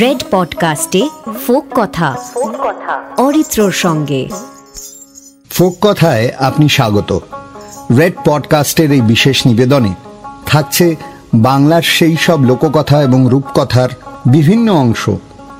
[0.00, 1.08] Red পডকাস্টে
[1.46, 2.16] folk কথা,
[3.16, 4.28] অরিত্রর সঙ্গে।
[5.50, 7.18] Folk কথায় আপনি স্বাগত।
[7.98, 9.94] রেড পডকাস্টের এই বিশেষ নিবেদনে
[10.46, 10.96] থাকছে
[11.34, 13.88] বাংলার সেই সব লোককথা এবং রূপকথার
[14.26, 15.10] বিভিন্ন অংশ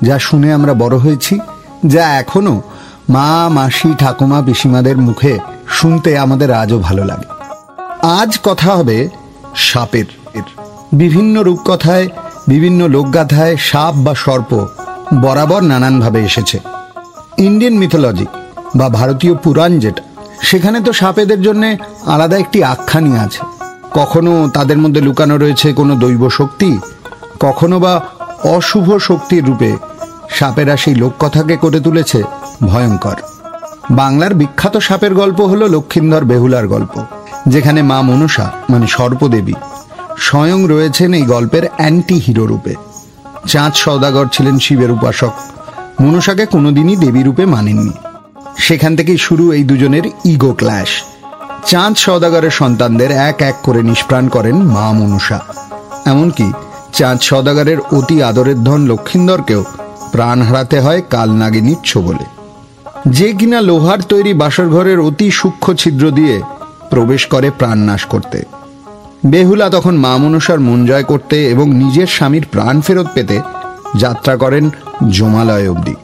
[0.01, 1.39] যা শুনে আমরা বড় হয়েছি,
[1.85, 2.61] যা এখনও
[3.09, 7.25] মা, মাসি, ঠাকুমা, পিসিমাদের মুখে শুনতে আমাদের আজও ভালো লাগে।
[8.01, 9.09] আজ কথা হবে
[9.55, 10.05] সাপের।
[10.91, 12.07] বিভিন্ন রূপকথায়,
[12.47, 14.51] বিভিন্ন লোকগাথায় সাপ বা সর্প
[15.21, 16.59] বরাবর নানানভাবে এসেছে।
[17.37, 18.27] ইন্ডিয়ান মিথোলজি
[18.75, 20.03] বা ভারতীয় পুরাণ যেটা,
[20.41, 21.63] সেখানে তো সাপেদের জন্য
[22.05, 23.41] আলাদা একটি আখ্যানই আছে।
[23.93, 26.79] কখনো তাদের মধ্যে লুকানো রয়েছে কোনো দৈব শক্তি,
[27.39, 27.93] কখনো বা
[28.43, 29.77] অশুভ শক্তির রূপে
[30.29, 32.23] সাপেরা সেই লোককথাকে করে তুলেছে,
[32.65, 33.17] ভয়ঙ্কর।
[33.91, 36.93] বাংলার বিখ্যাত সাপের গল্প হলো লক্ষিন্দর বেহুলার গল্প,
[37.47, 39.53] যেখানে মা মনসা মানে সর্পদেবী
[40.21, 42.75] স্বয়ং রয়েছেন এই গল্পের অ্যান্টি হিরো রূপে।
[43.47, 45.31] চাঁদ সৌদাগর ছিলেন শিবের উপাসক।
[46.01, 47.91] মনসাকে কোনোদিনই দেবী রূপে মানেননি।
[48.57, 50.87] সেখান থেকেই শুরু এই দুজনের ইগো ক্ল্যাশ
[51.65, 55.39] চাঁদ সৌদাগরের সন্তানদের এক এক করে নিষ্প্রাণ করেন মা মনুষা
[56.05, 56.51] এমনকি
[56.93, 59.63] চাঁদ সৌদাগরের অতি আদরের ধন লক্ষিন্দরকেও
[60.11, 62.25] প্রাণ হারাতে হয় কাল কালনাগিনীর বলে।
[63.07, 66.41] যে কিনা লোহার তৈরি বাসর ঘরের অতি সূক্ষ্ম ছিদ্র দিয়ে
[66.89, 68.43] প্রবেশ করে প্রাণ নাশ করতে।
[69.25, 73.41] বেহুলা তখন মা মনসার মন জয় করতে এবং নিজের স্বামীর প্রাণ ফেরত পেতে
[73.95, 74.69] যাত্রা করেন
[75.09, 75.95] জমালয় অবধি।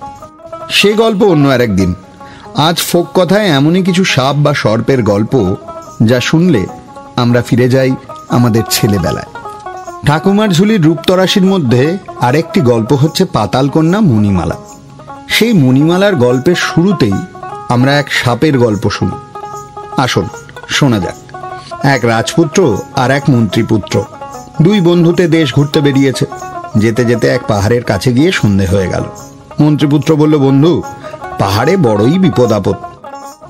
[0.69, 1.93] সে গল্প অন্য আর একদিন
[2.55, 5.55] আজ ফোক কথায় এমনই কিছু সাপ বা সর্পের গল্প
[6.03, 6.65] যা শুনলে
[7.15, 7.95] আমরা ফিরে যাই
[8.29, 9.25] আমাদের ছেলেবেলায়।
[10.05, 14.55] ঠাকুমার ঝুলির রূপতরাশির মধ্যে আরেকটি গল্প হচ্ছে পাতালকন্যা মণিমালা।
[15.27, 17.13] সেই মণিমালার গল্পের শুরুতেই
[17.69, 19.43] আমরা এক সাপের গল্প শুনি।
[19.97, 20.27] আসুন,
[20.69, 21.26] শোনা যাক।
[21.83, 24.03] এক রাজপুত্র আর এক মন্ত্রীপুত্র।
[24.61, 26.25] দুই বন্ধুতে দেশ ঘুরতে বেরিয়েছে।
[26.77, 29.03] যেতে যেতে এক পাহাড়ের কাছে গিয়ে সন্ধে হয়ে গেল।
[29.59, 30.81] মন্ত্রীপুত্র বলল, বন্ধু,
[31.39, 32.75] পাহাড়ে বড়ই বিপদ আপদ।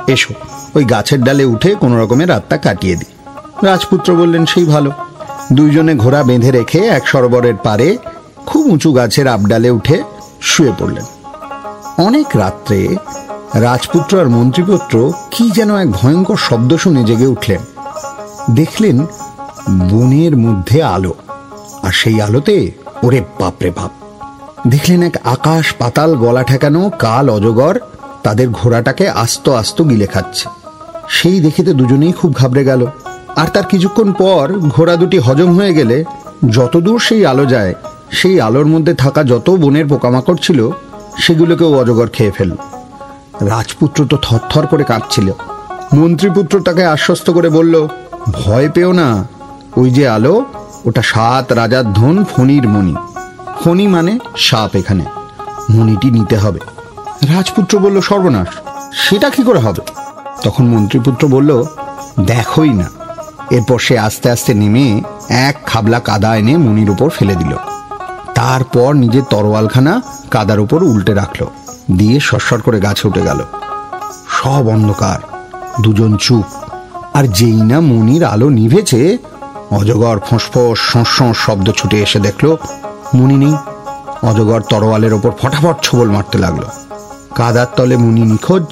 [0.09, 0.33] এসো,
[0.75, 3.37] ওই গাছের ডালে উঠে কোনো রকমের রাতটা কাটিয়ে দিই।
[3.67, 4.91] রাজপুত্র বললেন, সেই ভালো।
[5.53, 7.97] দুইজনে ঘোড়া বেঁধে রেখে এক সরোবরের পারে
[8.45, 10.03] খুব উঁচু গাছের আবডালে উঠে
[10.41, 11.05] শুয়ে পড়লেন।
[12.03, 12.95] অনেক রাত্রে
[13.55, 17.76] রাজপুত্র আর মন্ত্রীপুত্র কি যেন এক ভয়ঙ্কর শব্দ শুনে জেগে উঠলেন।
[18.55, 18.97] দেখলেন
[19.91, 21.13] বনের মধ্যে আলো,
[21.83, 22.71] আর সেই আলোতে
[23.03, 23.91] ওরে বাপরে বাপ।
[24.67, 27.75] দেখলেন এক আকাশ পাতাল গলা ঠেকানো কাল অজগর
[28.23, 30.45] তাদের ঘোড়াটাকে আস্ত আস্ত গিলে খাচ্ছে।
[31.09, 32.81] সেই দেখে তো দুজনেই খুব ঘাবড়ে গেল।
[33.35, 35.97] আর তার কিছুক্ষণ পর ঘোড়া দুটি হজম হয়ে গেলে
[36.49, 37.73] যতদূর সেই আলো যায়,
[38.11, 40.59] সেই আলোর মধ্যে থাকা যত বনের পোকামাকড় ছিল,
[41.23, 42.55] সেগুলোকেও অজগর খেয়ে ফেলল।
[43.51, 45.31] রাজপুত্র তো থরথর করে কাঁপছিল
[45.97, 47.75] মন্ত্রীপুত্র তাকে আশ্বস্ত করে বলল
[48.31, 49.27] ভয় পেও না।
[49.77, 50.45] ওই যে আলো,
[50.85, 52.95] ওটা সাত রাজার ধন ফণির মণি।
[53.63, 55.05] ফণি মানে সাপ এখানে।
[55.69, 56.59] মণিটি নিতে হবে।
[57.27, 58.47] রাজপুত্র বলল, সর্বনাশ,
[58.93, 59.91] সেটা কি করে হবে?
[60.43, 61.63] তখন মন্ত্রীপুত্র বলল,
[62.25, 62.89] দেখোই না।
[63.49, 67.55] এরপর সে আস্তে আস্তে নেমে এক খাবলা কাদা এনে মনির উপর ফেলে দিল।
[68.35, 70.01] তারপর নিজের তরোয়ালখানা
[70.31, 71.45] কাদার উপর উল্টে রাখল।
[71.97, 73.39] দিয়ে সরসর করে গাছে উঠে গেল।
[74.29, 75.19] সব অন্ধকার।
[75.83, 76.56] দুজন চুপ।
[77.17, 79.17] আর যেই না মনির আলো নিভেছে,
[79.71, 82.55] অজগর ফোঁসফোঁস শোঁস শব্দ ছুটে এসে দেখল,
[83.13, 83.55] মুনি নেই।
[84.23, 86.63] অজগর তরোয়ালের ওপর ফটাফট ছোবল মারতে লাগল।
[87.35, 88.63] কাদার তলে মুনি নিখোঁজ,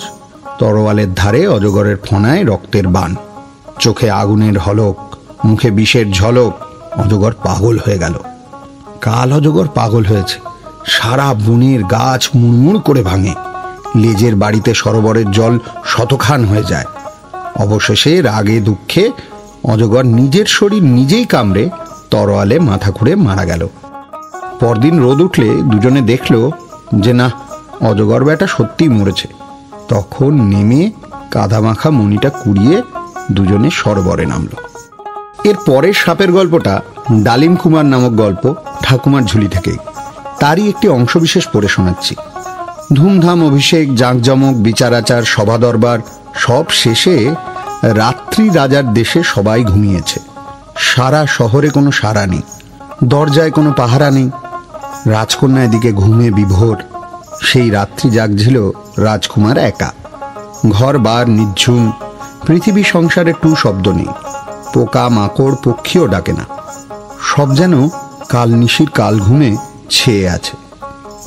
[0.60, 3.16] তরোয়ালের ধারে অজগরের ফোনায় রক্তের বান।
[3.80, 4.98] চোখে আগুনের হলক,
[5.46, 6.54] মুখে বিষের ঝলক,
[7.00, 8.14] অজগর পাগল হয়ে গেল।
[9.02, 10.40] কাল অজগর পাগল হয়েছে।
[10.86, 13.34] সারা বনের গাছ মুড়মুড় করে ভাঙে।
[13.96, 16.86] লেজের বাড়িতে সরোবরের জল শতখান হয়ে যায়।
[17.60, 19.12] অবশেষে রাগে, দুঃখে
[19.64, 21.70] অজগর নিজের শরীর নিজেই কামড়ে
[22.12, 23.68] তরোয়ালে মাথা ঘুরে মারা গেল।
[24.60, 26.50] পরদিন রোদ উঠলে দুজনে দেখল
[26.96, 27.32] যে, না,
[27.82, 29.28] অজগর বেটা সত্যিই মরেছে।
[29.88, 30.92] তখন নেমে
[31.32, 32.82] কাদা মাখা মণিটা কুড়িয়ে
[33.32, 34.54] দুজনে সরবরে নামল।
[35.44, 39.78] এর পরের সাপের গল্পটা ডালিম কুমার নামক গল্প ঠাকুমার ঝুলি থেকে
[40.40, 42.16] তারই একটি অংশবিশেষ পড়ে শোনাচ্ছি।
[42.94, 46.00] ধুমধাম অভিষেক, জাঁকজমক, বিচারাচার সভা দরবার
[46.44, 47.16] সব শেষে
[48.02, 50.20] রাত্রি রাজার দেশে সবাই ঘুমিয়েছে।
[50.90, 52.46] সারা শহরে কোনো সারা নেই,
[53.04, 54.30] দরজায় কোনো পাহারা নেই।
[55.16, 56.78] রাজকন্যা এদিকে ঘুমে বিভোর,
[57.44, 58.58] সেই রাত্রি জাগছিল
[58.98, 59.90] রাজকুমার একা।
[60.70, 61.84] ঘর বার নিঝুম,
[62.46, 64.12] পৃথিবী সংসারে টু শব্দ নেই,
[64.74, 66.46] পোকা মাকড় পক্ষীও ডাকে না।
[67.32, 67.74] সব যেন
[68.30, 69.52] কাল নিশির কাল ঘুমে
[69.90, 70.56] ছেয়ে আছে।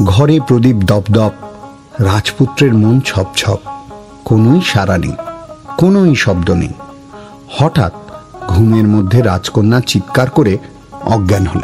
[0.05, 1.33] ঘরে প্রদীপ দপদপ,
[2.09, 3.61] রাজপুত্রের মন ছপ ছপ
[4.29, 5.15] কোনোই সারা নেই,
[5.79, 6.73] কোনোই শব্দ নেই।
[7.57, 7.93] হঠাৎ
[8.49, 10.53] ঘুমের মধ্যে রাজকন্যা চিৎকার করে
[11.15, 11.63] অজ্ঞান হল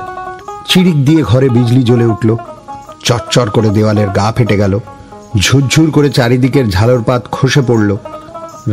[0.68, 2.30] চিড়িক দিয়ে ঘরে বিজলি জ্বলে উঠল।
[3.04, 4.74] চচ্চর করে দেওয়ালের গা ফেটে গেল।
[5.36, 7.90] ঝুরঝুর করে চারিদিকের ঝালরপাত খসে পড়ল।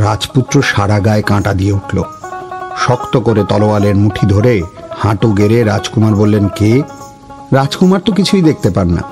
[0.05, 1.97] রাজপুত্র সারা গায়ে কাঁটা দিয়ে উঠল।
[2.77, 4.53] শক্ত করে তলোয়ালের মুঠি ধরে
[5.01, 6.71] হাঁটু গেড়ে রাজকুমার বললেন, কে?
[7.51, 9.03] রাজকুমার তো কিছুই দেখতে পান না।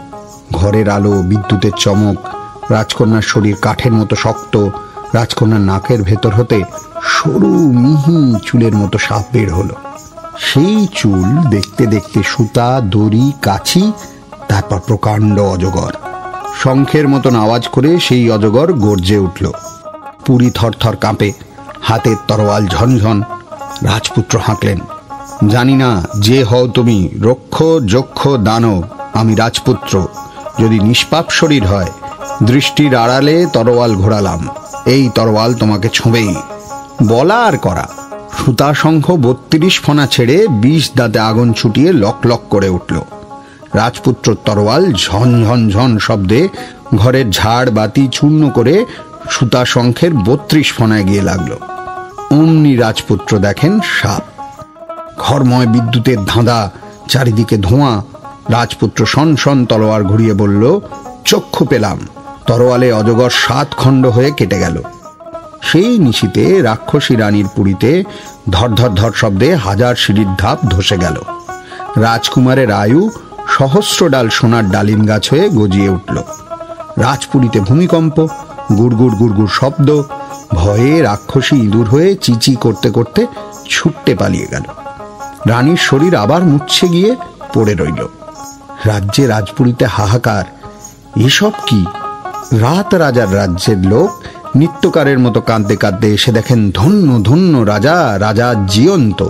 [0.53, 2.17] ঘরের আলো, বিদ্যুতের চমক
[2.69, 4.69] রাজকন্যার শরীর কাঠের মতো শক্ত,
[5.13, 6.63] রাজকন্যার নাকের ভেতর হতে
[7.03, 9.75] সরু মিহি চুলের মতো সাপ বের হলো।
[10.37, 13.91] সেই চুল দেখতে দেখতে সুতা, দড়ি কাছি
[14.47, 15.93] তারপর প্রকাণ্ড অজগর।
[16.55, 19.51] শঙ্খের মতন আওয়াজ করে সেই অজগর গর্জে উঠল।
[20.25, 21.33] পুরী থরথর কাঁপে,
[21.81, 23.21] হাতের তরোয়াল ঝনঝন।
[23.83, 24.79] রাজপুত্র হাঁকলেন,
[25.47, 28.83] জানি না, যে হও তুমি, রক্ষ যক্ষ দানব,
[29.13, 30.07] আমি রাজপুত্র।
[30.59, 31.91] যদি নিষ্পাপ শরীর হয়
[32.43, 34.47] দৃষ্টির আড়ালে তরোয়াল ঘোরালাম।
[34.85, 36.35] এই তরোয়াল তোমাকে ছোঁবেই।
[37.07, 37.87] বলা আর করা।
[38.37, 43.01] সুতা শঙ্খ বত্রিশ ফনা ছেড়ে বিষ দাঁতে আগুন ছুটিয়ে লক লক করে উঠল।
[43.73, 46.47] রাজপুত্র তরোয়াল ঝন ঝন ঝন শব্দে
[46.95, 48.85] ঘরের ঝাড় বাতি চূর্ণ করে
[49.29, 51.51] সুতা শঙ্খের বত্রিশ ফনায় গিয়ে লাগল।
[52.31, 54.23] অমনি রাজপুত্র দেখেন সাপ।
[55.17, 56.71] ঘরময় বিদ্যুতের ধাঁধা,
[57.07, 58.03] চারিদিকে ধোঁয়া।
[58.49, 60.79] রাজপুত্র সন সন তলোয়ার ঘুরিয়ে বলল,
[61.25, 62.07] চক্ষু পেলাম।
[62.49, 64.77] তরোয়ালে অজগর সাত খণ্ড হয়ে কেটে গেল।
[65.61, 67.91] সেই নিশিতে রাক্ষসী রানীর পুরীতে
[68.51, 68.69] ধর
[68.99, 71.17] ধর শব্দে হাজার সিঁড়ির ধাপ ধসে গেল।
[71.97, 73.01] রাজকুমারের আয়ু
[73.57, 76.17] সহস্র ডাল সোনার ডালিম গাছ হয়ে গজিয়ে উঠল।
[76.97, 78.17] রাজপুরীতে ভূমিকম্প,
[78.77, 79.89] গুড়গুড় গুড়গুড় শব্দ,
[80.53, 83.21] ভয়ে রাক্ষসী ইঁদুর হয়ে চিচি করতে করতে
[83.69, 84.65] ছুটতে পালিয়ে গেল।
[85.47, 87.11] রানীর শরীর আবার মুচ্ছে গিয়ে
[87.53, 88.01] পড়ে রইল।
[88.85, 90.45] রাজ্যে রাজপুরীতে হাহাকার,
[91.27, 91.81] এসব কি?
[92.51, 94.23] রাত রাজার রাজ্যের লোক
[94.55, 99.27] নিত্যকারের মতো কাঁদতে কাঁদতে এসে দেখেন ধন্য ধন্য রাজা রাজা জিয়ন্ত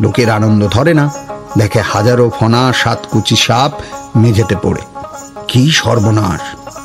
[0.00, 1.10] লোকের আনন্দ ধরে না।
[1.58, 3.72] দেখে হাজারো ফনা, সাতকুচি সাপ
[4.16, 4.80] মেঝেতে পড়ে।
[5.48, 6.40] কি সর্বনাশ!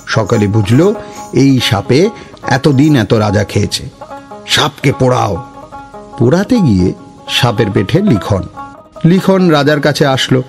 [0.07, 0.93] সকালে বুঝল,
[1.33, 2.09] এই সাপে
[2.43, 3.89] এতদিন এত রাজা খেয়েছে।
[4.47, 5.43] সাপকে পোড়াও।
[6.17, 6.93] পোড়াতে গিয়ে
[7.29, 8.43] সাপের পেটে লিখন।
[9.05, 10.43] লিখন রাজার কাছে আসলো।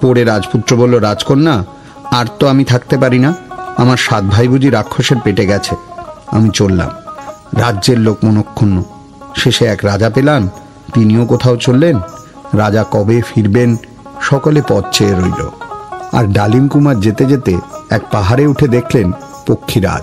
[0.00, 1.64] পড়ে রাজপুত্র বলল, রাজকন্যা,
[2.10, 3.34] আর তো আমি থাকতে পারি না।
[3.76, 5.76] আমার সাত ভাই বুঝি রাক্ষসের পেটে গেছে।
[6.26, 6.90] আমি চললাম।
[7.60, 8.82] রাজ্যের লোক মনক্ষুণ্ণ।
[9.36, 10.48] শেষে এক রাজা পেলাম।
[10.94, 12.00] তিনিও কোথাও চললেন।
[12.54, 13.76] রাজা কবে ফিরবেন,
[14.20, 15.50] সকলে পথ চেয়ে রইল।
[16.12, 17.58] আর ডালিম কুমার যেতে যেতে
[17.90, 19.12] এক পাহাড়ে উঠে দেখলেন
[19.46, 20.02] পক্ষীরাজ।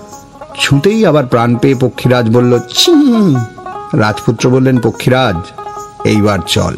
[0.60, 2.92] ছুঁতেই আবার প্রাণ পেয়ে পক্ষীরাজ বলল, ছি!
[3.94, 5.36] রাজপুত্র বললেন, পক্ষীরাজ,
[6.04, 6.78] এইবার চল।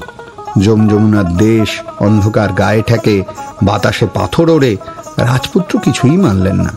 [0.59, 3.23] যম যমুনার দেশ অন্ধকার গায়ে ঠেকে
[3.63, 4.77] বাতাসে পাথর ওড়ে
[5.17, 6.69] রাজপুত্র কিছুই মানলেন না।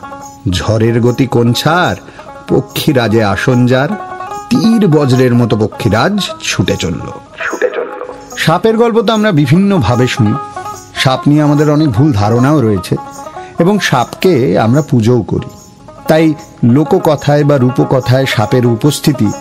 [0.51, 1.97] ঝড়ের গতি কোন ছাড়?
[2.49, 3.89] পক্ষীরাজে আসন যার।
[4.51, 7.01] তীর বজ্রের মতো পক্ষীরাজ ছুটে চলল।
[7.45, 10.35] ছুটে চলল। সাপের গল্প তো আমরা বিভিন্নভাবে শুনি।
[10.95, 12.97] সাপ নিয়ে আমাদের অনেক ভুল ধারণাও রয়েছে
[13.59, 15.51] এবং সাপকে আমরা পুজোও করি।
[16.09, 16.35] তাই
[16.65, 19.33] লোককথায় বা রূপকথায় সাপের উপস্থিতি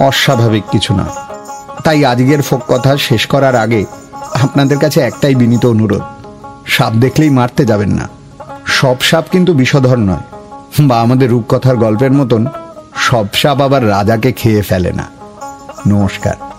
[0.00, 1.04] অস্বাভাবিক কিছু না।
[1.84, 3.84] তাই আজকের ফোক কথা শেষ করার আগে
[4.42, 6.02] আপনাদের কাছে একটাই বিনীত অনুরোধ।
[6.66, 8.08] সাপ দেখলেই মারতে যাবেন না।
[8.66, 10.38] সব সাপ কিন্তু বিষধর নয়।
[10.80, 12.46] বা আমাদের রূপকথার গল্পের মতন
[12.96, 15.10] সব সাপ আবার রাজাকে খেয়ে ফেলে না।
[15.88, 16.53] নমস্কার।